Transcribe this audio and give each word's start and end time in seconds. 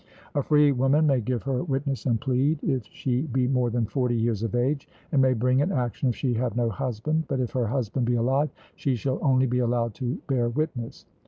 A 0.33 0.41
free 0.41 0.71
woman 0.71 1.05
may 1.05 1.21
give 1.21 1.43
her 1.43 1.61
witness 1.63 2.07
and 2.07 2.19
plead, 2.19 2.63
if 2.63 2.83
she 2.87 3.21
be 3.21 3.47
more 3.47 3.69
than 3.69 3.85
forty 3.85 4.15
years 4.15 4.41
of 4.41 4.55
age, 4.55 4.87
and 5.11 5.21
may 5.21 5.33
bring 5.33 5.61
an 5.61 5.71
action 5.71 6.09
if 6.09 6.15
she 6.15 6.33
have 6.33 6.55
no 6.55 6.71
husband; 6.71 7.25
but 7.27 7.39
if 7.39 7.51
her 7.51 7.67
husband 7.67 8.07
be 8.07 8.15
alive 8.15 8.49
she 8.75 8.95
shall 8.95 9.19
only 9.21 9.45
be 9.45 9.59
allowed 9.59 9.93
to 9.93 10.17
bear 10.27 10.49
witness. 10.49 11.05